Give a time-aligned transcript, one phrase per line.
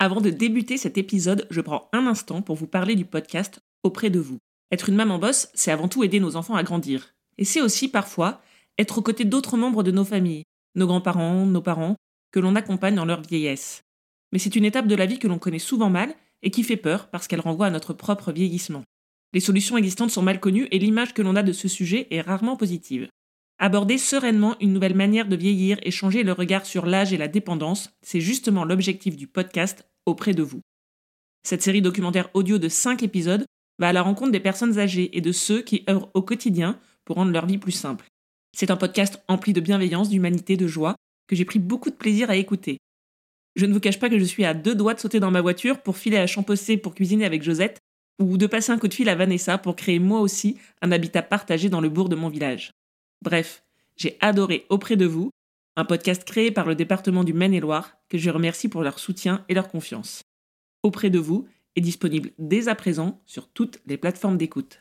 [0.00, 4.10] Avant de débuter cet épisode, je prends un instant pour vous parler du podcast Auprès
[4.10, 4.38] de vous.
[4.70, 7.14] Être une maman bosse, c'est avant tout aider nos enfants à grandir.
[7.36, 8.40] Et c'est aussi parfois
[8.78, 10.44] être aux côtés d'autres membres de nos familles,
[10.76, 11.96] nos grands-parents, nos parents,
[12.30, 13.82] que l'on accompagne dans leur vieillesse.
[14.30, 16.76] Mais c'est une étape de la vie que l'on connaît souvent mal et qui fait
[16.76, 18.84] peur parce qu'elle renvoie à notre propre vieillissement.
[19.32, 22.20] Les solutions existantes sont mal connues et l'image que l'on a de ce sujet est
[22.20, 23.08] rarement positive.
[23.60, 27.26] Aborder sereinement une nouvelle manière de vieillir et changer le regard sur l'âge et la
[27.26, 30.60] dépendance, c'est justement l'objectif du podcast auprès de vous.
[31.42, 33.44] Cette série documentaire audio de 5 épisodes
[33.80, 37.16] va à la rencontre des personnes âgées et de ceux qui œuvrent au quotidien pour
[37.16, 38.06] rendre leur vie plus simple.
[38.56, 40.94] C'est un podcast empli de bienveillance, d'humanité, de joie,
[41.26, 42.78] que j'ai pris beaucoup de plaisir à écouter.
[43.56, 45.40] Je ne vous cache pas que je suis à deux doigts de sauter dans ma
[45.40, 47.80] voiture pour filer à Champossé pour cuisiner avec Josette,
[48.20, 51.22] ou de passer un coup de fil à Vanessa pour créer moi aussi un habitat
[51.22, 52.70] partagé dans le bourg de mon village.
[53.20, 53.64] Bref,
[53.96, 55.30] j'ai adoré Auprès de vous,
[55.76, 59.54] un podcast créé par le département du Maine-et-Loire que je remercie pour leur soutien et
[59.54, 60.22] leur confiance.
[60.84, 64.80] Auprès de vous est disponible dès à présent sur toutes les plateformes d'écoute.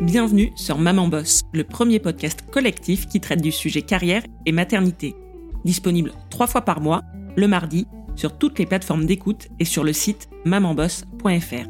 [0.00, 5.16] Bienvenue sur Maman Boss, le premier podcast collectif qui traite du sujet carrière et maternité.
[5.64, 7.02] Disponible trois fois par mois,
[7.36, 11.68] le mardi sur toutes les plateformes d'écoute et sur le site mamanboss.fr.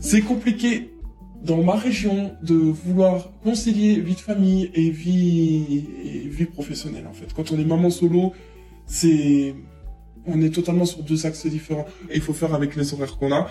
[0.00, 0.92] C'est compliqué
[1.42, 5.84] dans ma région de vouloir concilier vie de famille et vie,
[6.28, 7.32] vie professionnelle en fait.
[7.34, 8.32] Quand on est maman solo,
[8.86, 9.54] c'est
[10.26, 13.48] on est totalement sur deux axes différents il faut faire avec les horaires qu'on a.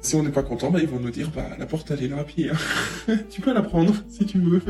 [0.00, 2.08] Si on n'est pas content, bah, ils vont nous dire bah la porte elle est
[2.08, 2.50] là pied.
[2.50, 3.16] Hein.
[3.30, 4.62] tu peux la prendre si tu veux.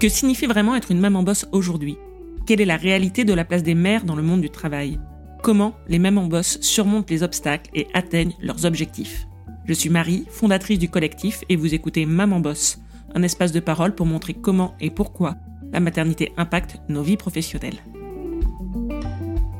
[0.00, 1.96] Que signifie vraiment être une maman boss aujourd'hui?
[2.46, 5.00] Quelle est la réalité de la place des mères dans le monde du travail?
[5.42, 9.26] Comment les mamans boss surmontent les obstacles et atteignent leurs objectifs?
[9.64, 12.78] Je suis Marie, fondatrice du collectif, et vous écoutez Maman Boss,
[13.16, 15.34] un espace de parole pour montrer comment et pourquoi
[15.72, 17.82] la maternité impacte nos vies professionnelles.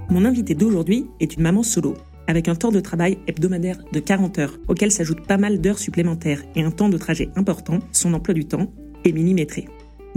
[0.09, 1.95] Mon invité d'aujourd'hui est une maman solo,
[2.29, 6.45] avec un temps de travail hebdomadaire de 40 heures, auquel s'ajoutent pas mal d'heures supplémentaires
[6.55, 8.73] et un temps de trajet important, son emploi du temps
[9.05, 9.67] est millimétré.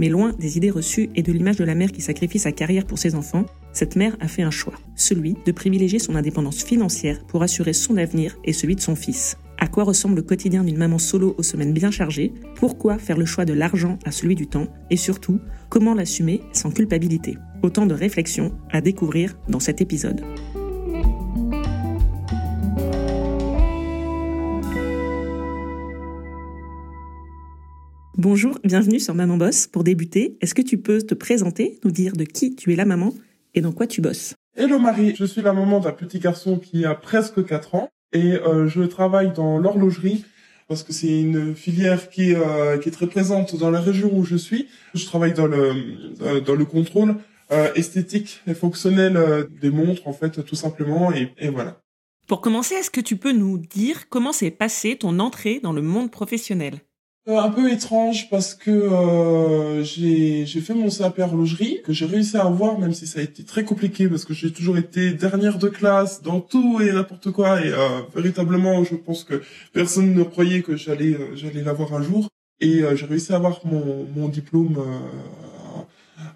[0.02, 2.86] Mais loin des idées reçues et de l'image de la mère qui sacrifie sa carrière
[2.86, 7.24] pour ses enfants, cette mère a fait un choix, celui de privilégier son indépendance financière
[7.28, 9.36] pour assurer son avenir et celui de son fils.
[9.58, 12.32] À quoi ressemble le quotidien d'une maman solo aux semaines bien chargées?
[12.56, 14.66] Pourquoi faire le choix de l'argent à celui du temps?
[14.90, 17.38] Et surtout, comment l'assumer sans culpabilité?
[17.62, 20.24] Autant de réflexions à découvrir dans cet épisode.
[28.24, 29.66] Bonjour, bienvenue sur Maman Boss.
[29.66, 32.84] Pour débuter, est-ce que tu peux te présenter, nous dire de qui tu es la
[32.84, 33.12] maman
[33.52, 34.36] et dans quoi tu bosses?
[34.56, 38.34] Hello Marie, je suis la maman d'un petit garçon qui a presque 4 ans et
[38.34, 40.24] euh, je travaille dans l'horlogerie
[40.68, 44.24] parce que c'est une filière qui, euh, qui est très présente dans la région où
[44.24, 44.68] je suis.
[44.94, 45.72] Je travaille dans le,
[46.20, 47.16] euh, dans le contrôle
[47.74, 51.80] esthétique et fonctionnel des montres en fait tout simplement et, et voilà.
[52.28, 55.82] Pour commencer, est-ce que tu peux nous dire comment s'est passée ton entrée dans le
[55.82, 56.82] monde professionnel?
[57.26, 62.42] Un peu étrange parce que euh, j'ai fait mon CAP horlogerie que j'ai réussi à
[62.42, 65.68] avoir même si ça a été très compliqué parce que j'ai toujours été dernière de
[65.68, 69.40] classe dans tout et n'importe quoi et euh, véritablement je pense que
[69.72, 72.28] personne ne croyait que j'allais j'allais l'avoir un jour
[72.60, 74.78] et j'ai réussi à avoir mon mon diplôme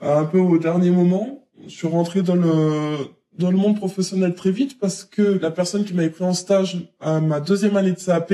[0.01, 1.45] un peu au dernier moment.
[1.65, 2.97] Je suis rentré dans le
[3.39, 6.91] dans le monde professionnel très vite parce que la personne qui m'avait pris en stage
[7.01, 8.33] à ma deuxième année de CAP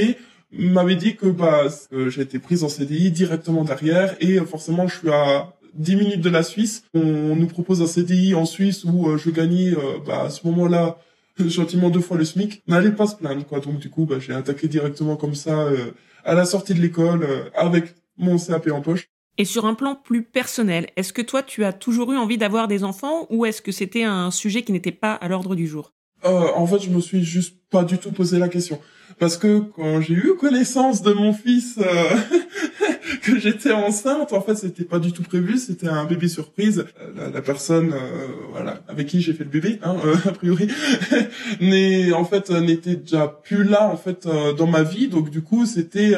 [0.53, 1.69] m'avait dit que bah
[2.09, 6.21] j'ai été prise en CDI directement derrière et euh, forcément je suis à 10 minutes
[6.21, 6.85] de la Suisse.
[6.95, 10.47] On nous propose un CDI en Suisse où euh, je gagnais euh, bah, à ce
[10.47, 10.99] moment-là
[11.39, 12.63] gentiment deux fois le SMIC.
[12.69, 13.61] N'allez pas se plaindre quoi.
[13.61, 15.69] Donc du coup bah, j'ai attaqué directement comme ça
[16.25, 19.09] à la sortie de l'école avec mon CAP en poche.
[19.39, 22.69] Et sur un plan plus personnel, est-ce que toi tu as toujours eu envie d'avoir
[22.69, 25.93] des enfants ou est-ce que c'était un sujet qui n'était pas à l'ordre du jour?
[26.23, 28.79] En fait je me suis juste pas du tout posé la question
[29.19, 31.85] parce que quand j'ai eu connaissance de mon fils euh,
[33.23, 36.85] que j'étais enceinte, en fait, c'était pas du tout prévu, c'était un bébé surprise.
[37.01, 40.69] Euh, la, personne, euh, voilà, avec qui j'ai fait le bébé, hein, a priori,
[41.61, 45.67] n'est en fait n'était déjà plus là en fait dans ma vie, donc du coup,
[45.67, 46.15] c'était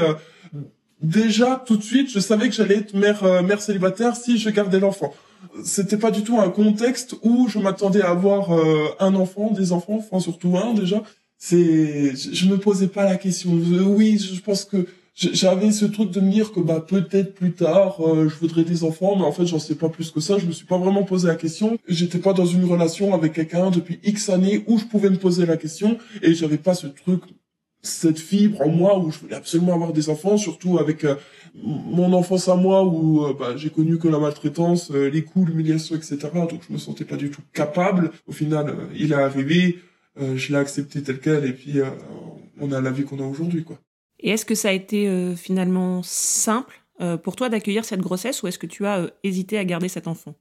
[1.03, 4.81] déjà tout de suite, je savais que j'allais être mère mère célibataire si je gardais
[4.81, 5.13] l'enfant.
[5.63, 8.51] C'était pas du tout un contexte où je m'attendais à avoir
[8.99, 11.03] un enfant, des enfants, enfin surtout un déjà
[11.47, 13.51] c'est, je, me posais pas la question.
[13.53, 18.01] oui, je pense que j'avais ce truc de me dire que bah peut-être plus tard
[18.01, 20.39] euh, je voudrais des enfants, mais en fait j'en sais pas plus que ça.
[20.39, 21.77] Je me suis pas vraiment posé la question.
[21.87, 25.45] J'étais pas dans une relation avec quelqu'un depuis X années où je pouvais me poser
[25.45, 27.23] la question et j'avais pas ce truc
[27.83, 31.17] cette fibre en moi où je voulais absolument avoir des enfants, surtout avec euh,
[31.55, 35.49] mon enfance à moi où euh, bah, j'ai connu que la maltraitance, euh, les coups,
[35.51, 36.19] l'humiliation, etc.
[36.33, 38.11] Donc je me sentais pas du tout capable.
[38.27, 39.79] Au final, il est arrivé,
[40.17, 41.81] je l'ai accepté tel quel et puis
[42.61, 43.79] on a la vie qu'on a aujourd'hui, quoi.
[44.21, 46.81] Et est-ce que ça a été finalement simple
[47.23, 50.35] pour toi d'accueillir cette grossesse ou est-ce que tu as hésité à garder cet enfant?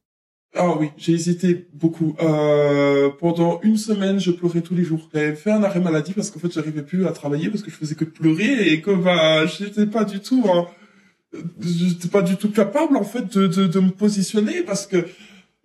[0.55, 2.15] Ah oui, j'ai hésité beaucoup.
[2.21, 5.09] Euh, pendant une semaine, je pleurais tous les jours.
[5.11, 7.75] J'avais fait un arrêt maladie parce qu'en fait, j'arrivais plus à travailler parce que je
[7.75, 10.67] faisais que pleurer et que bah, j'étais pas du tout, hein,
[11.59, 15.07] j'étais pas du tout capable en fait de, de, de me positionner parce que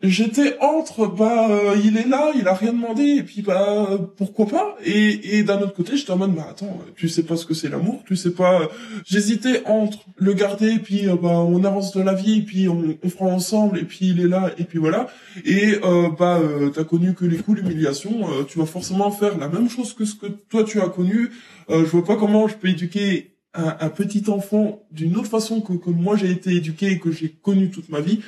[0.02, 4.46] j'étais entre bah euh, il est là il a rien demandé et puis bah pourquoi
[4.46, 4.76] pas?
[4.84, 7.54] Et, et d'un autre côté j'étais en mode bah attends tu sais pas ce que
[7.54, 8.68] c'est l'amour tu sais pas
[9.04, 12.68] j'hésitais entre le garder et puis euh, bah on avance de la vie et puis
[12.68, 15.08] on, on, fera ensemble et puis il est là et puis voilà.
[15.44, 19.48] Et euh, bah euh, t'as connu que les coups l'humiliation tu vas forcément faire la
[19.48, 21.30] même chose que ce que toi tu as connu.
[21.68, 25.72] Je vois pas comment je peux éduquer un, un petit enfant d'une autre façon que,
[25.72, 28.20] que moi j'ai été éduqué et que j'ai connu toute ma vie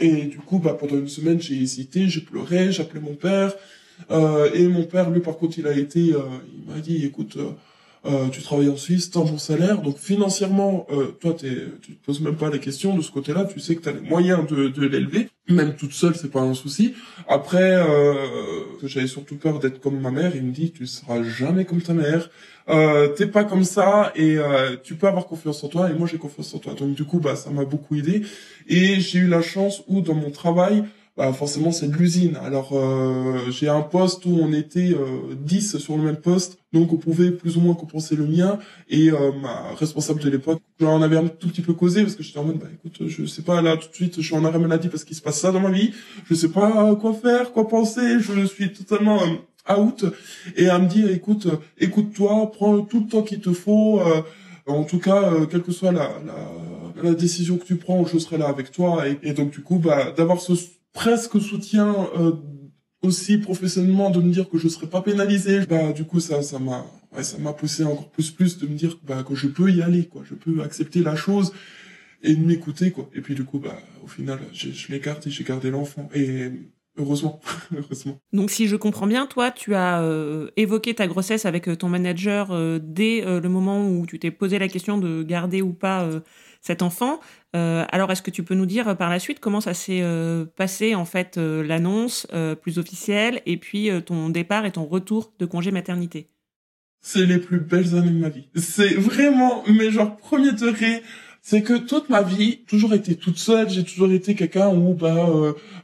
[0.00, 3.52] et du coup, bah, pendant une semaine, j'ai hésité, j'ai pleuré, j'ai appelé mon père.
[4.10, 6.20] Euh, et mon père, lui, par contre, il a été, euh,
[6.56, 7.36] il m'a dit, écoute,
[8.06, 11.94] euh, tu travailles en Suisse, t'as un bon salaire, donc financièrement, euh, toi, t'es, tu
[11.94, 14.46] te poses même pas la question de ce côté-là, tu sais que t'as les moyens
[14.46, 16.94] de, de l'élever, même toute seule, c'est pas un souci.
[17.28, 18.14] Après, euh,
[18.84, 21.94] j'avais surtout peur d'être comme ma mère, il me dit, tu seras jamais comme ta
[21.94, 22.30] mère,
[22.68, 26.06] euh, t'es pas comme ça, et euh, tu peux avoir confiance en toi, et moi
[26.06, 26.74] j'ai confiance en toi.
[26.74, 28.22] Donc du coup, bah, ça m'a beaucoup aidé,
[28.68, 30.84] et j'ai eu la chance où dans mon travail,
[31.18, 32.38] bah forcément c'est de l'usine.
[32.44, 36.92] Alors euh, j'ai un poste où on était euh, 10 sur le même poste, donc
[36.92, 38.60] on pouvait plus ou moins compenser le mien.
[38.88, 42.22] Et euh, ma responsable de l'époque, j'en avais un tout petit peu causé parce que
[42.22, 44.44] j'étais en mode, bah écoute, je sais pas là tout de suite, je suis en
[44.44, 45.92] arrêt maladie parce qu'il se passe ça dans ma vie,
[46.30, 50.04] je sais pas quoi faire, quoi penser, je suis totalement euh, out.
[50.56, 51.48] Et elle me dit, écoute,
[51.78, 54.00] écoute-toi, prends tout le temps qu'il te faut.
[54.00, 54.22] Euh,
[54.68, 58.36] en tout cas, quelle que soit la, la, la, décision que tu prends, je serai
[58.36, 59.08] là avec toi.
[59.08, 60.54] Et, et donc du coup, bah d'avoir ce
[60.92, 62.32] presque soutien euh,
[63.02, 66.58] aussi professionnellement de me dire que je serais pas pénalisé bah du coup ça ça
[66.58, 66.84] m'a
[67.22, 70.06] ça m'a poussé encore plus plus de me dire bah que je peux y aller
[70.06, 70.22] quoi.
[70.24, 71.52] Je peux accepter la chose
[72.22, 73.08] et de m'écouter quoi.
[73.14, 76.08] Et puis du coup bah au final je, l'ai gardé j'ai gardé l'enfant.
[76.14, 76.50] Et
[76.96, 77.40] heureusement
[77.76, 78.18] heureusement.
[78.32, 81.88] Donc si je comprends bien toi tu as euh, évoqué ta grossesse avec euh, ton
[81.88, 86.08] manager dès le moment où tu t'es posé la question de garder ou pas
[86.60, 87.20] cet enfant.
[87.56, 90.02] Euh, alors, est-ce que tu peux nous dire euh, par la suite comment ça s'est
[90.02, 94.72] euh, passé, en fait, euh, l'annonce euh, plus officielle et puis euh, ton départ et
[94.72, 96.28] ton retour de congé maternité?
[97.00, 98.48] C'est les plus belles années de ma vie.
[98.56, 101.02] C'est vraiment, mais genre, premier degré,
[101.40, 105.28] c'est que toute ma vie, toujours été toute seule, j'ai toujours été quelqu'un où bah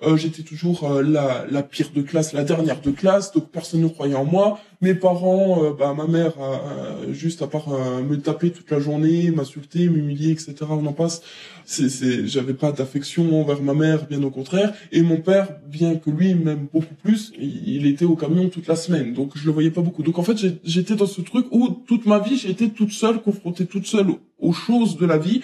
[0.03, 3.81] euh, j'étais toujours euh, la, la pire de classe, la dernière de classe, donc personne
[3.81, 4.61] ne croyait en moi.
[4.85, 8.81] Mes parents, euh, bah ma mère, euh, juste à part euh, me taper toute la
[8.81, 10.57] journée, m'insulter, m'humilier, etc.
[10.69, 11.23] On en passe.
[11.65, 14.75] C'est, c'est, j'avais pas d'affection envers ma mère, bien au contraire.
[14.93, 18.77] Et mon père, bien que lui m'aime beaucoup plus, il, était au camion toute la
[18.77, 20.03] semaine, donc je le voyais pas beaucoup.
[20.03, 23.65] Donc en fait, j'étais dans ce truc où toute ma vie, été toute seule, confrontée
[23.65, 24.09] toute seule
[24.39, 25.41] aux choses de la vie,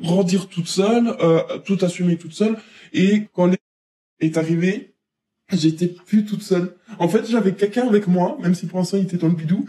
[0.00, 2.56] grandir toute seule, euh, tout assumer toute seule.
[2.92, 3.50] Et quand
[4.20, 4.93] est arrivé,
[5.56, 6.74] j'étais plus toute seule.
[6.98, 9.66] En fait, j'avais quelqu'un avec moi, même si pour l'instant il était dans le bidou.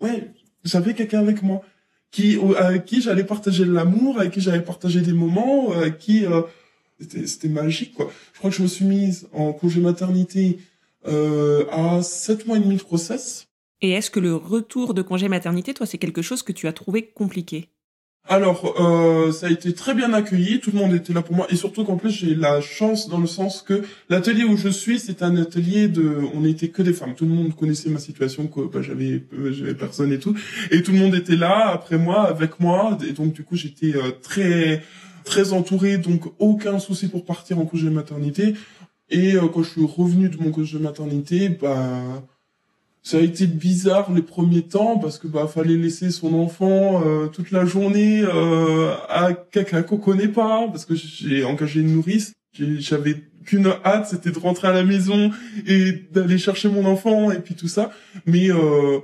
[0.00, 0.30] Ouais,
[0.64, 1.62] j'avais quelqu'un avec moi
[2.10, 6.42] qui avec qui j'allais partager l'amour, avec qui j'allais partager des moments, avec qui euh,
[7.00, 8.10] c'était magique quoi.
[8.32, 10.58] Je crois que je me suis mise en congé maternité
[11.06, 13.46] euh, à sept mois et demi de grossesse.
[13.82, 16.72] Et est-ce que le retour de congé maternité, toi, c'est quelque chose que tu as
[16.72, 17.68] trouvé compliqué?
[18.28, 21.46] Alors, euh, ça a été très bien accueilli, tout le monde était là pour moi,
[21.48, 24.98] et surtout qu'en plus j'ai la chance dans le sens que l'atelier où je suis,
[24.98, 28.48] c'est un atelier de, on n'était que des femmes, tout le monde connaissait ma situation,
[28.48, 30.34] que bah, j'avais, euh, j'avais personne et tout,
[30.70, 33.94] et tout le monde était là après moi, avec moi, et donc du coup j'étais
[33.96, 34.82] euh, très
[35.24, 38.54] très entouré, donc aucun souci pour partir en congé maternité.
[39.10, 42.22] Et euh, quand je suis revenu de mon congé maternité, bah
[43.06, 47.28] ça a été bizarre les premiers temps parce que bah fallait laisser son enfant euh,
[47.28, 52.32] toute la journée euh, à quelqu'un qu'on connaît pas parce que j'ai engagé une nourrice.
[52.52, 55.30] J'avais qu'une hâte c'était de rentrer à la maison
[55.68, 57.92] et d'aller chercher mon enfant et puis tout ça.
[58.26, 58.98] Mais euh,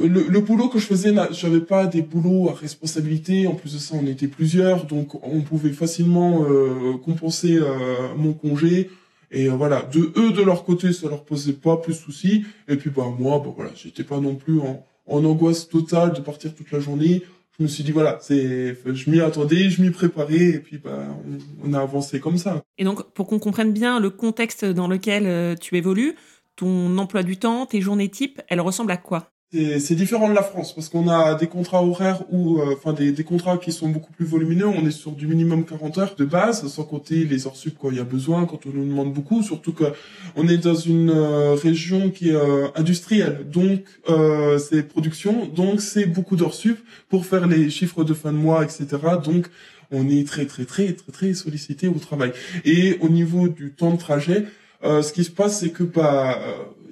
[0.00, 3.48] le, le, boulot que je faisais j'avais pas des boulots à responsabilité.
[3.48, 8.34] En plus de ça on était plusieurs donc on pouvait facilement euh, compenser euh, mon
[8.34, 8.88] congé
[9.34, 12.44] et euh, voilà, de eux de leur côté, ça leur posait pas plus de soucis.
[12.68, 16.54] Et puis bah moi, bah voilà, j'étais pas non plus en, angoisse totale de partir
[16.54, 17.22] toute la journée.
[17.58, 21.06] Je me suis dit voilà, c'est, je m'y attendais, je m'y préparais, et puis bah
[21.62, 22.62] on, on, a avancé comme ça.
[22.78, 26.14] Et donc pour qu'on comprenne bien le contexte dans lequel euh, tu évolues,
[26.56, 29.33] ton emploi du temps, tes journées types, elles ressemblent à quoi?
[29.78, 33.12] C'est différent de la France parce qu'on a des contrats horaires ou euh, enfin des,
[33.12, 34.66] des, contrats qui sont beaucoup plus volumineux.
[34.66, 37.90] On est sur du minimum 40 heures de base, sans compter les heures sup quand
[37.90, 39.42] il y a besoin, quand on nous demande beaucoup.
[39.42, 39.84] Surtout que
[40.34, 43.84] on est dans une euh, région qui est euh, industrielle, donc
[44.58, 48.64] c'est production, donc c'est beaucoup d'heures sup pour faire les chiffres de fin de mois,
[48.64, 48.86] etc.
[49.24, 49.48] Donc
[49.90, 52.32] on est très très très très très sollicité au travail.
[52.64, 54.46] Et au niveau du temps de trajet,
[54.82, 56.38] ce qui se passe, c'est que bah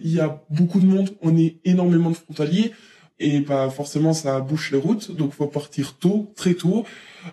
[0.05, 2.73] il y a beaucoup de monde, on est énormément de frontaliers
[3.19, 6.85] et bah forcément ça bouche les routes, donc faut partir tôt, très tôt.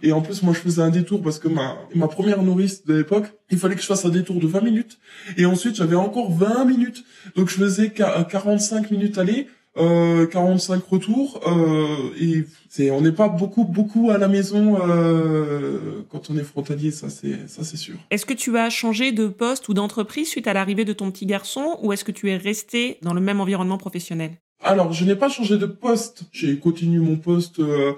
[0.04, 2.94] Et en plus moi je faisais un détour parce que ma ma première nourrice de
[2.94, 5.00] l'époque, il fallait que je fasse un détour de 20 minutes
[5.38, 7.04] et ensuite j'avais encore 20 minutes.
[7.36, 9.48] Donc je faisais 45 minutes aller,
[9.78, 16.02] euh, 45 retours euh, et c'est on n'est pas beaucoup beaucoup à la maison euh,
[16.10, 17.96] quand on est frontalier ça c'est ça c'est sûr.
[18.10, 21.28] Est-ce que tu as changé de poste ou d'entreprise suite à l'arrivée de ton petit
[21.28, 24.32] garçon ou est-ce que tu es resté dans le même environnement professionnel?
[24.62, 27.94] Alors je n'ai pas changé de poste, j'ai continué mon poste euh,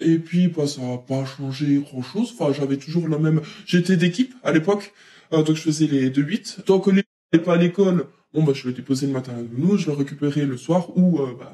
[0.00, 2.34] et puis bah ça n'a pas changé grand chose.
[2.36, 4.94] Enfin j'avais toujours la même j'étais d'équipe à l'époque
[5.34, 7.04] euh, donc je faisais les 2 8 tant que les
[7.44, 10.44] pas à l'école bon bah je le déposer le matin à nous, je le récupérer
[10.44, 11.52] le soir ou euh, bah,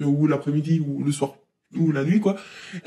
[0.00, 1.34] ou l'après-midi ou le soir
[1.76, 2.36] ou la nuit quoi.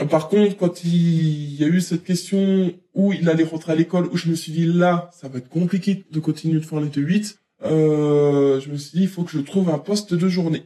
[0.09, 4.07] Par contre, quand il y a eu cette question où il allait rentrer à l'école,
[4.11, 6.89] où je me suis dit là, ça va être compliqué de continuer de faire les
[6.89, 10.65] 2-8, euh, je me suis dit il faut que je trouve un poste de journée.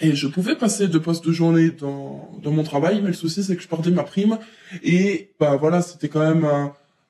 [0.00, 3.44] Et je pouvais passer de poste de journée dans, dans mon travail, mais le souci
[3.44, 4.38] c'est que je perdais ma prime
[4.82, 6.46] et bah voilà, c'était quand même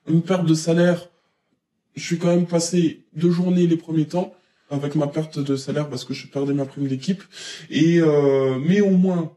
[0.07, 1.09] une perte de salaire.
[1.95, 4.33] Je suis quand même passé de journée les premiers temps
[4.69, 7.23] avec ma perte de salaire parce que je perdais ma prime d'équipe.
[7.69, 9.31] Et euh, mais au moins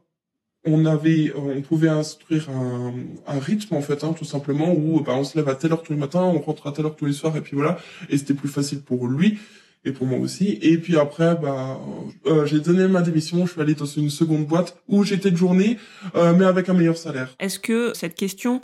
[0.65, 2.93] on avait, on pouvait instruire un,
[3.27, 5.83] un rythme en fait, hein, tout simplement où bah, on se lève à telle heure
[5.83, 7.79] tous les matins, on rentre à telle heure tous les soirs et puis voilà.
[8.11, 9.39] Et c'était plus facile pour lui
[9.85, 10.59] et pour moi aussi.
[10.63, 11.81] Et puis après, bah,
[12.27, 13.47] euh, j'ai donné ma démission.
[13.47, 15.79] Je suis allé dans une seconde boîte où j'étais de journée,
[16.15, 17.35] euh, mais avec un meilleur salaire.
[17.39, 18.61] Est-ce que cette question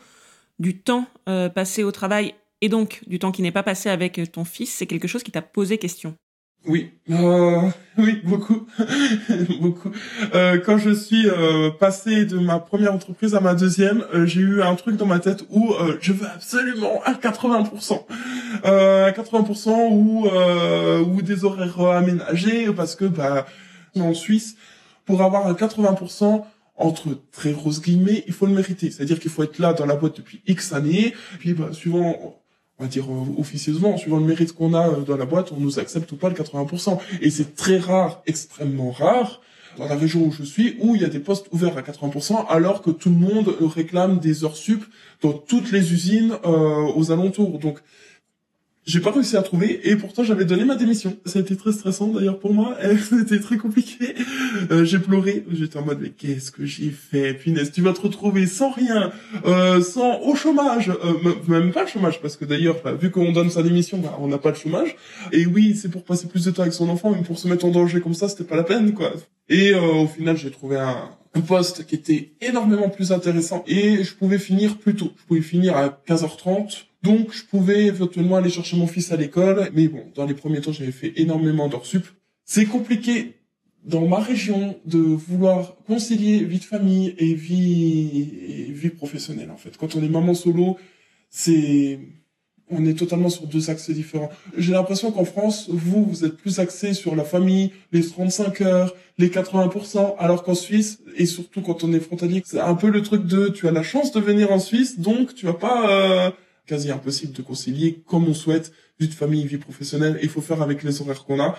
[0.58, 4.20] du temps euh, passé au travail et donc du temps qui n'est pas passé avec
[4.32, 6.14] ton fils, c'est quelque chose qui t'a posé question?
[6.66, 7.68] Oui, euh,
[7.98, 8.66] oui, beaucoup,
[9.60, 9.90] beaucoup.
[10.34, 14.40] Euh, quand je suis euh, passé de ma première entreprise à ma deuxième, euh, j'ai
[14.40, 18.06] eu un truc dans ma tête où euh, je veux absolument un 80%,
[18.64, 20.26] un 80% ou
[21.06, 23.46] ou des horaires aménagés parce que bah
[23.96, 24.56] en Suisse,
[25.04, 26.44] pour avoir un 80%
[26.76, 28.90] entre très grosses guillemets, il faut le mériter.
[28.90, 32.40] C'est-à-dire qu'il faut être là dans la boîte depuis X années, puis bah, suivant
[32.78, 35.60] on va dire euh, officieusement, suivant le mérite qu'on a euh, dans la boîte, on
[35.60, 36.98] nous accepte ou pas le 80%.
[37.20, 39.40] Et c'est très rare, extrêmement rare,
[39.78, 42.46] dans la région où je suis, où il y a des postes ouverts à 80%,
[42.48, 44.84] alors que tout le monde réclame des heures sup
[45.22, 47.58] dans toutes les usines euh, aux alentours.
[47.58, 47.78] Donc
[48.86, 51.16] j'ai pas réussi à trouver et pourtant j'avais donné ma démission.
[51.24, 52.76] Ça a été très stressant d'ailleurs pour moi.
[53.10, 54.14] C'était très compliqué.
[54.70, 55.44] Euh, j'ai pleuré.
[55.52, 57.34] J'étais en mode mais qu'est-ce que j'ai fait?
[57.34, 59.12] Punaise, tu vas te retrouver sans rien,
[59.46, 63.32] euh, sans au chômage, euh, même pas le chômage parce que d'ailleurs bah, vu qu'on
[63.32, 64.96] donne sa démission, bah, on n'a pas le chômage.
[65.32, 67.64] Et oui, c'est pour passer plus de temps avec son enfant, mais pour se mettre
[67.64, 69.12] en danger comme ça, c'était pas la peine quoi.
[69.48, 74.04] Et euh, au final, j'ai trouvé un, un poste qui était énormément plus intéressant et
[74.04, 75.12] je pouvais finir plus tôt.
[75.16, 79.70] Je pouvais finir à 15h30 donc, je pouvais éventuellement aller chercher mon fils à l'école.
[79.74, 82.06] Mais bon, dans les premiers temps, j'avais fait énormément d'heures sup.
[82.46, 83.34] C'est compliqué
[83.84, 89.76] dans ma région de vouloir concilier vie de famille et vie, vie professionnelle, en fait.
[89.76, 90.78] Quand on est maman solo,
[91.28, 92.00] c'est,
[92.70, 94.30] on est totalement sur deux axes différents.
[94.56, 98.94] J'ai l'impression qu'en France, vous, vous êtes plus axé sur la famille, les 35 heures,
[99.18, 103.02] les 80%, alors qu'en Suisse, et surtout quand on est frontalier, c'est un peu le
[103.02, 106.30] truc de, tu as la chance de venir en Suisse, donc tu vas pas, euh,
[106.66, 110.18] quasi impossible de concilier comme on souhaite vie de famille, vie professionnelle.
[110.22, 111.56] Il faut faire avec les horaires qu'on a.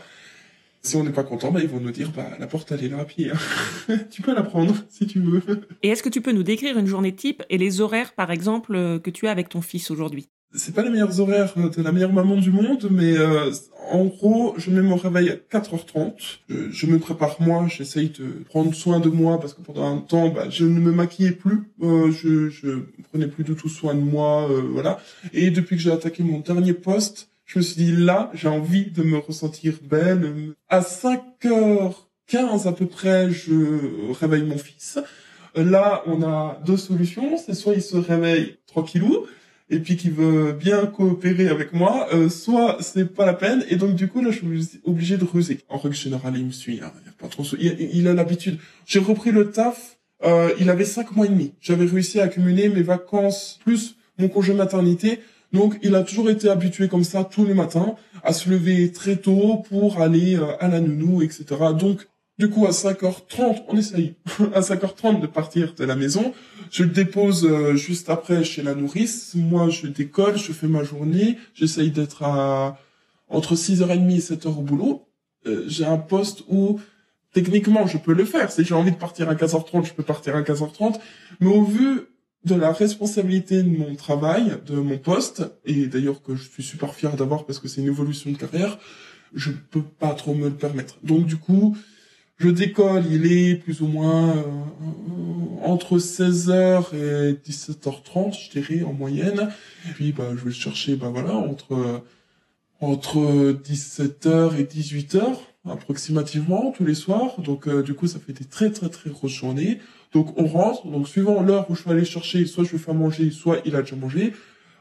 [0.82, 2.90] Si on n'est pas content, bah, ils vont nous dire bah, la porte elle est
[2.90, 3.32] là à pied.
[3.32, 3.98] Hein.
[4.12, 5.42] tu peux la prendre si tu veux.
[5.82, 9.00] Et est-ce que tu peux nous décrire une journée type et les horaires par exemple
[9.00, 10.30] que tu as avec ton fils aujourd'hui?
[10.54, 13.52] C'est pas les meilleurs horaires de la meilleure maman du monde, mais euh,
[13.92, 16.40] en gros, je mets mon réveil à 4h30.
[16.50, 20.30] Je, me prépare moi, j'essaye de prendre soin de moi parce que pendant un temps,
[20.30, 24.00] bah, je ne me maquillais plus, euh, je, je prenais plus du tout soin de
[24.00, 25.00] moi, euh, voilà.
[25.34, 28.92] Et depuis que j'ai attaqué mon dernier poste, je me suis dit là, j'ai envie
[28.92, 30.54] de me ressentir belle.
[30.70, 35.00] À 5h15 à peu près, je réveille mon fils.
[35.56, 37.38] Là, on a deux solutions.
[37.38, 39.26] C'est soit il se réveille tranquillou,
[39.70, 43.76] et puis qui veut bien coopérer avec moi, euh, soit c'est pas la peine et
[43.76, 45.60] donc du coup là je suis obligé de ruser.
[45.70, 48.60] En règle générale il me suit, hein, il, a pas trop, il, a l'habitude.
[48.86, 51.54] J'ai repris le taf, euh, il avait cinq mois et demi.
[51.62, 55.20] J'avais réussi à accumuler mes vacances plus mon congé maternité.
[55.52, 59.16] Donc il a toujours été habitué comme ça tous les matins à se lever très
[59.16, 61.46] tôt pour aller euh, à la nounou, etc.
[61.78, 64.16] Donc Du coup, à 5h30, on essaye
[64.54, 66.34] à 5h30 de partir de la maison.
[66.70, 69.36] Je le dépose euh, juste après chez la nourrice.
[69.36, 71.38] Moi, je décolle, je fais ma journée.
[71.54, 72.78] J'essaye d'être à
[73.30, 75.08] entre 6h30 et 7h au boulot.
[75.48, 76.80] Euh, j'ai un poste où
[77.34, 78.52] techniquement, je peux le faire.
[78.52, 81.00] Si j'ai envie de partir à 15h30, je peux partir à 15h30.
[81.40, 82.02] Mais au vu
[82.44, 86.94] de la responsabilité de mon travail, de mon poste, et d'ailleurs que je suis super
[86.94, 88.78] fier d'avoir parce que c'est une évolution de carrière,
[89.34, 90.98] je peux pas trop me le permettre.
[91.04, 91.76] Donc du coup,
[92.38, 94.42] je décolle, il est plus ou moins euh,
[95.64, 99.50] entre 16h et 17h30, je dirais, en moyenne.
[99.90, 102.04] Et puis, bah, je vais le chercher, bah voilà, entre,
[102.82, 103.18] entre
[103.54, 105.38] 17h et 18h,
[105.70, 107.40] approximativement, tous les soirs.
[107.40, 109.80] Donc, euh, du coup, ça fait des très, très, très grosses journées.
[110.14, 110.88] Donc, on rentre.
[110.88, 113.76] Donc, suivant l'heure où je vais aller chercher, soit je vais faire manger, soit il
[113.78, 114.34] a déjà mangé.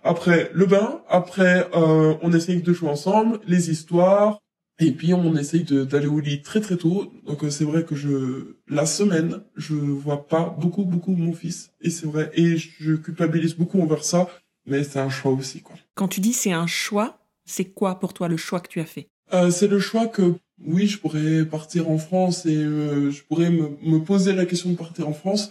[0.03, 1.01] Après, le bain.
[1.09, 4.41] Après, euh, on essaye de jouer ensemble, les histoires,
[4.79, 7.13] et puis on essaye d'aller au lit très très tôt.
[7.27, 11.71] Donc euh, c'est vrai que je la semaine, je vois pas beaucoup beaucoup mon fils
[11.81, 14.29] et c'est vrai et je culpabilise beaucoup envers ça,
[14.67, 15.77] mais c'est un choix aussi quoi.
[15.95, 18.87] Quand tu dis c'est un choix, c'est quoi pour toi le choix que tu as
[18.87, 19.09] fait?
[19.33, 23.51] Euh, C'est le choix que oui, je pourrais partir en France et euh, je pourrais
[23.51, 25.51] me, me poser la question de partir en France.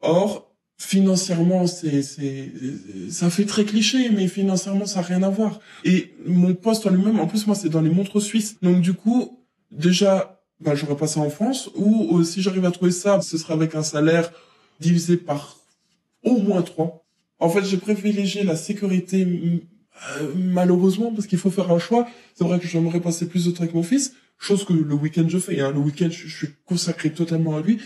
[0.00, 2.52] Or financièrement, c'est, c'est,
[3.10, 5.60] ça fait très cliché, mais financièrement, ça n'a rien à voir.
[5.84, 8.56] Et mon poste en lui-même, en plus, moi, c'est dans les montres suisses.
[8.60, 9.38] Donc, du coup,
[9.70, 13.38] déjà, bah, j'aurais pas ça en France, ou euh, si j'arrive à trouver ça, ce
[13.38, 14.32] sera avec un salaire
[14.80, 15.58] divisé par
[16.22, 17.04] au moins trois.
[17.38, 22.06] En fait, j'ai privilégié la sécurité, euh, malheureusement, parce qu'il faut faire un choix.
[22.34, 25.26] C'est vrai que j'aimerais passer plus de temps avec mon fils, chose que le week-end
[25.28, 25.60] je fais.
[25.60, 25.70] Hein.
[25.72, 27.78] Le week-end, je, je suis consacré totalement à lui.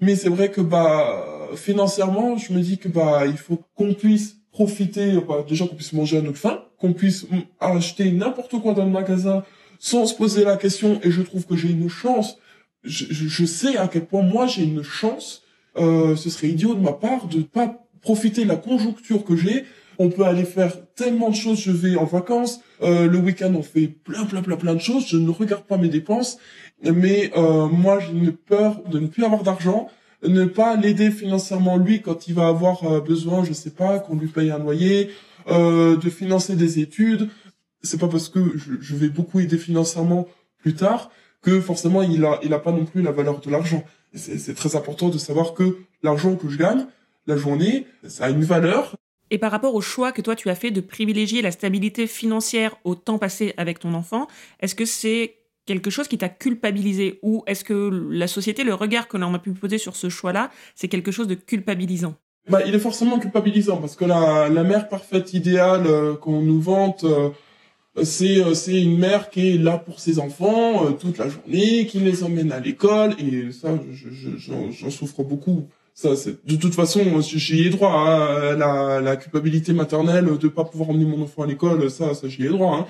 [0.00, 4.36] Mais c'est vrai que, bah, financièrement, je me dis que bah il faut qu'on puisse
[4.50, 7.26] profiter, bah, déjà qu'on puisse manger à notre faim, qu'on puisse
[7.60, 9.44] acheter n'importe quoi dans le magasin
[9.78, 10.98] sans se poser la question.
[11.02, 12.38] Et je trouve que j'ai une chance.
[12.82, 15.42] Je, je, sais à quel point moi j'ai une chance.
[15.76, 19.64] Euh, ce serait idiot de ma part de pas profiter de la conjoncture que j'ai.
[19.98, 21.60] On peut aller faire tellement de choses.
[21.60, 22.60] Je vais en vacances.
[22.82, 25.06] Euh, le week-end, on fait plein, plein, plein, plein de choses.
[25.06, 26.38] Je ne regarde pas mes dépenses.
[26.82, 29.88] Mais euh, moi, j'ai une peur de ne plus avoir d'argent
[30.22, 34.16] ne pas l'aider financièrement lui quand il va avoir euh, besoin, je sais pas, qu'on
[34.16, 35.10] lui paye un loyer,
[35.48, 37.28] euh, de financer des études.
[37.82, 40.26] C'est pas parce que je, vais beaucoup aider financièrement
[40.58, 41.10] plus tard
[41.42, 43.84] que forcément il a il a pas non plus la valeur de l'argent.
[44.14, 46.86] C'est très important de savoir que l'argent que je gagne
[47.26, 48.96] la journée, ça a une valeur.
[49.30, 52.76] Et par rapport au choix que toi tu as fait de privilégier la stabilité financière
[52.84, 54.26] au temps passé avec ton enfant,
[54.60, 59.08] est-ce que c'est quelque chose qui t'a culpabilisé Ou est-ce que la société, le regard
[59.08, 62.14] que l'on a pu poser sur ce choix-là, c'est quelque chose de culpabilisant?
[62.48, 67.02] Bah, il est forcément culpabilisant parce que la, mère parfaite idéale euh, qu'on nous vante,
[67.02, 67.30] euh,
[68.04, 71.98] c'est euh, c'est une mère qui est là pour ses enfants toute la journée, qui
[71.98, 73.70] les emmène à l'école et ça,
[74.36, 75.66] j'en je, souffre beaucoup.
[75.92, 77.90] Ça, de toute façon, j'y ai droit.
[77.90, 82.44] Hein, la, culpabilité maternelle de pas pouvoir emmener mon enfant à l'école, ça, ça j'y
[82.44, 82.76] ai droit.
[82.76, 82.86] Hein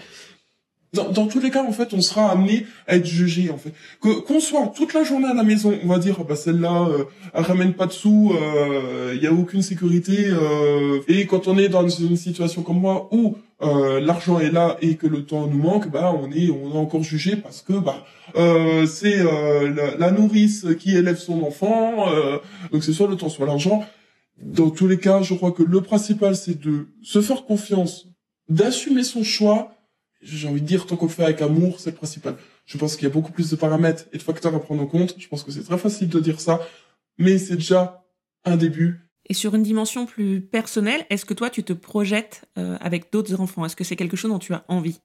[0.92, 3.72] dans, dans, tous les cas, en fait, on sera amené à être jugé, en fait.
[4.00, 7.04] Que qu'on soit toute la journée à la maison, on va dire, bah celle-là, euh,
[7.34, 10.26] elle ramène pas de sous, il euh, y a aucune sécurité.
[10.28, 14.76] Euh, et quand on est dans une situation comme moi où euh, l'argent est là
[14.80, 17.72] et que le temps nous manque, bah on est on est encore jugé parce que
[17.72, 18.04] bah
[18.36, 22.06] euh, c'est la, la, nourrice qui élève son enfant,
[22.72, 23.84] donc c'est soit le temps, soit l'argent.
[24.42, 28.08] Dans tous les cas, je crois que le principal, c'est de se faire confiance,
[28.50, 29.75] d'assumer son choix
[30.26, 32.36] j'ai envie de dire, tant qu'on fait avec amour, c'est le principal.
[32.64, 34.86] Je pense qu'il y a beaucoup plus de paramètres et de facteurs à prendre en
[34.86, 35.14] compte.
[35.18, 36.60] Je pense que c'est très facile de dire ça,
[37.18, 38.04] mais c'est déjà
[38.44, 39.00] un début.
[39.28, 43.40] Et sur une dimension plus personnelle, est-ce que toi, tu te projettes euh, avec d'autres
[43.40, 43.64] enfants?
[43.64, 45.00] Est-ce que c'est quelque chose dont tu as envie?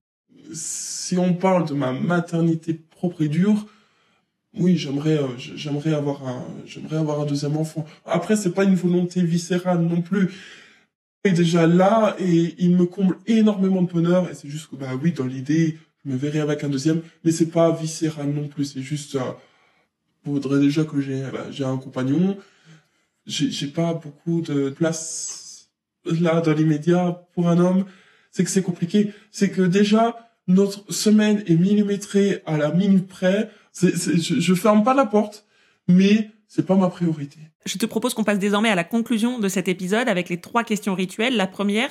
[0.53, 3.65] Si on parle de ma maternité propre et dure,
[4.57, 7.85] oui, j'aimerais, euh, j'aimerais avoir un, j'aimerais avoir un deuxième enfant.
[8.05, 10.29] Après, c'est pas une volonté viscérale non plus
[11.23, 14.29] est déjà là et il me comble énormément de bonheur.
[14.29, 17.31] Et c'est juste que bah oui dans l'idée je me verrai avec un deuxième mais
[17.31, 18.65] c'est pas viscéral non plus.
[18.65, 19.31] C'est juste euh,
[20.25, 22.37] faudrait déjà que j'ai bah, j'ai un compagnon.
[23.27, 25.69] J'ai pas beaucoup de place
[26.05, 27.85] là dans l'immédiat pour un homme.
[28.31, 29.13] C'est que c'est compliqué.
[29.31, 33.51] C'est que déjà notre semaine est millimétrée à la minute près.
[33.79, 35.45] Je ferme pas la porte
[35.87, 37.37] mais c'est pas ma priorité.
[37.65, 40.65] Je te propose qu'on passe désormais à la conclusion de cet épisode avec les trois
[40.65, 41.37] questions rituelles.
[41.37, 41.89] La première,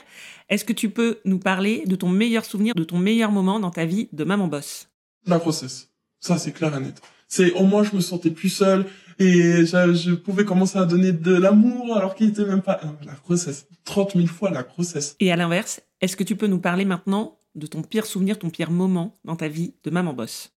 [0.51, 3.71] est-ce que tu peux nous parler de ton meilleur souvenir, de ton meilleur moment dans
[3.71, 4.91] ta vie de maman boss?
[5.25, 5.89] La grossesse.
[6.21, 7.01] Ça, c'est clair et net.
[7.27, 8.85] C'est au moins je me sentais plus seule
[9.19, 13.15] et je, je pouvais commencer à donner de l'amour alors qu'il était même pas la
[13.15, 13.67] grossesse.
[13.85, 15.17] 30 000 fois la grossesse.
[15.21, 18.51] Et à l'inverse, est-ce que tu peux nous parler maintenant de ton pire souvenir, ton
[18.51, 20.53] pire moment dans ta vie de maman boss?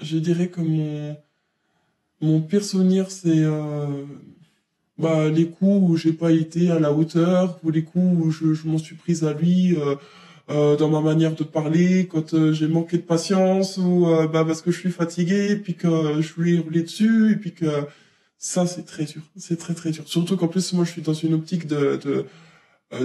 [0.00, 1.18] Je dirais que mon
[2.22, 4.04] Mon pire souvenir, c'est euh,
[4.96, 8.54] bah, les coups où j'ai pas été à la hauteur, ou les coups où je,
[8.54, 9.96] je m'en suis prise à lui euh,
[10.50, 14.44] euh, dans ma manière de parler, quand euh, j'ai manqué de patience, ou euh, bah,
[14.44, 17.66] parce que je suis fatigué, puis que je lui ai roulé dessus, et puis que
[18.38, 19.22] ça, c'est très dur.
[19.36, 20.04] C'est très très dur.
[20.06, 21.98] Surtout qu'en plus, moi, je suis dans une optique de...
[22.04, 22.24] de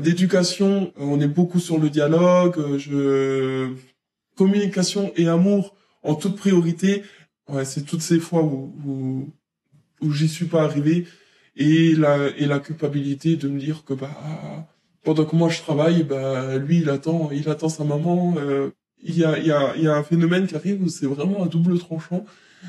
[0.02, 3.70] d'éducation, on est beaucoup sur le dialogue, je
[4.36, 7.04] communication et amour en toute priorité.
[7.50, 9.30] Ouais, c'est toutes ces fois où, où,
[10.02, 11.06] où j'y suis pas arrivé
[11.56, 14.68] et la, et la culpabilité de me dire que, bah,
[15.04, 18.36] pendant que moi je travaille, bah, lui, il attend, il attend sa maman.
[18.38, 21.44] Euh, il y a, y a, y a un phénomène qui arrive où c'est vraiment
[21.44, 22.26] un double tranchant.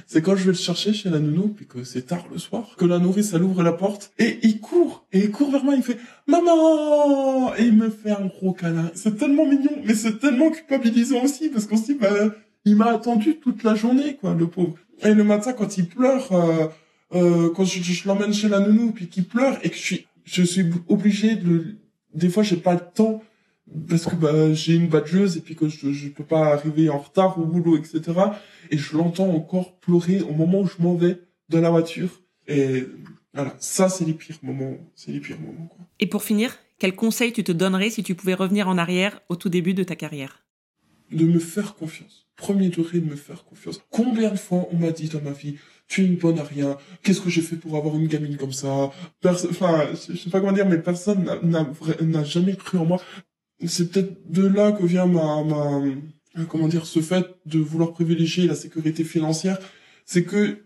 [0.07, 2.77] C'est quand je vais le chercher chez la nounou, puis que c'est tard le soir,
[2.77, 5.75] que la nourrice, elle ouvre la porte, et il court, et il court vers moi,
[5.75, 8.91] il fait «Maman!» Et il me fait un gros câlin.
[8.95, 12.11] C'est tellement mignon, mais c'est tellement culpabilisant aussi, parce qu'on se dit, bah,
[12.65, 14.77] il m'a attendu toute la journée, quoi, le pauvre.
[15.03, 16.67] Et le matin, quand il pleure, euh,
[17.15, 20.43] euh, quand je, l'emmène chez la nounou, puis qu'il pleure, et que je suis, je
[20.43, 21.77] suis obligé de,
[22.15, 23.23] des fois, j'ai pas le temps,
[23.89, 26.99] parce que bah, j'ai une badgeuse et puis que je, je peux pas arriver en
[26.99, 28.03] retard au boulot, etc.
[28.71, 32.23] Et je l'entends encore pleurer au moment où je m'en vais dans la voiture.
[32.47, 32.87] Et
[33.35, 35.67] voilà, ça c'est les pires moments, c'est les pires moments.
[35.67, 35.87] Quoi.
[36.01, 39.37] Et pour finir, quel conseil tu te donnerais si tu pouvais revenir en arrière au
[39.37, 40.45] tout début de ta carrière?
[41.11, 42.27] De me faire confiance.
[42.37, 43.81] Premier degré de me faire confiance.
[43.91, 45.57] Combien de fois on m'a dit dans ma vie,
[45.89, 46.77] tu es une bonne à rien.
[47.03, 48.93] Qu'est-ce que j'ai fait pour avoir une gamine comme ça?
[49.25, 53.01] Enfin, je sais pas comment dire, mais personne n'a jamais cru en moi
[53.67, 58.47] c'est peut-être de là que vient ma, ma, comment dire, ce fait de vouloir privilégier
[58.47, 59.59] la sécurité financière.
[60.05, 60.65] C'est que,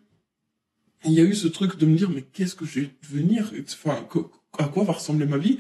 [1.05, 3.51] il y a eu ce truc de me dire, mais qu'est-ce que je vais devenir?
[3.73, 4.07] Enfin,
[4.59, 5.59] à quoi va ressembler ma vie?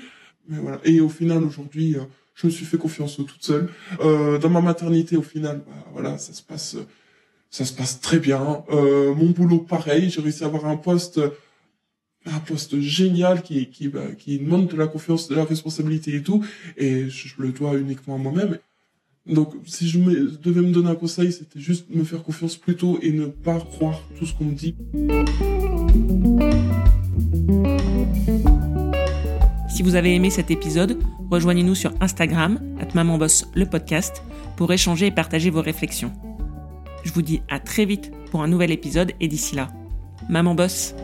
[0.49, 0.81] Mais voilà.
[0.85, 3.69] Et au final, aujourd'hui, euh, je me suis fait confiance toute seule.
[4.01, 6.77] Euh, dans ma maternité, au final, bah, voilà, ça se passe,
[7.51, 8.65] ça se passe très bien.
[8.71, 10.11] Euh, mon boulot, pareil.
[10.11, 11.21] J'ai réussi à avoir un poste
[12.25, 16.45] un poste génial qui qui bah, demande de la confiance, de la responsabilité et tout,
[16.77, 18.59] et je, le dois uniquement à moi-même.
[19.27, 22.99] Donc, si je devais me donner un conseil, c'était juste me faire confiance plus tôt
[23.03, 24.75] et ne pas croire tout ce qu'on me dit.
[29.73, 30.99] Si vous avez aimé cet épisode,
[31.31, 32.61] rejoignez-nous sur Instagram,
[32.95, 34.23] @mamanboss le podcast,
[34.55, 36.13] pour échanger et partager vos réflexions.
[37.05, 39.71] Je vous dis à très vite pour un nouvel épisode et d'ici là,
[40.29, 40.95] Maman Boss.